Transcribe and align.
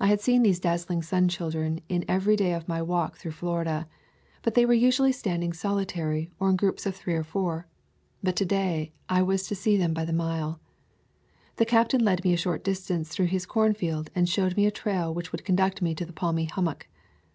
I 0.00 0.06
had 0.06 0.22
seen 0.22 0.42
these 0.42 0.58
dazzling 0.58 1.02
sun 1.02 1.28
children 1.28 1.82
in 1.86 2.06
every 2.08 2.34
day 2.34 2.54
of 2.54 2.66
my 2.66 2.80
walk 2.80 3.18
through 3.18 3.32
Florida, 3.32 3.86
but 4.40 4.54
they 4.54 4.64
were 4.64 4.72
usually 4.72 5.12
standing 5.12 5.52
soli 5.52 5.84
tary, 5.84 6.30
or 6.40 6.48
in 6.48 6.56
groups 6.56 6.86
of 6.86 6.96
three 6.96 7.12
or 7.12 7.22
four; 7.22 7.66
but 8.22 8.36
to 8.36 8.46
day 8.46 8.94
I 9.10 9.20
was 9.20 9.46
to 9.48 9.54
see 9.54 9.76
them 9.76 9.92
by 9.92 10.06
the 10.06 10.14
mile. 10.14 10.60
The 11.56 11.66
captain 11.66 12.02
led 12.02 12.24
me 12.24 12.32
a 12.32 12.38
short 12.38 12.64
distance 12.64 13.10
through 13.10 13.26
his 13.26 13.44
corn 13.44 13.74
field 13.74 14.08
and 14.14 14.26
showed 14.26 14.56
me 14.56 14.64
a 14.64 14.70
trail 14.70 15.12
which 15.12 15.30
would 15.30 15.44
conduct 15.44 15.82
me 15.82 15.94
to 15.96 16.06
the 16.06 16.14
palmy 16.14 16.46
hummock. 16.46 16.86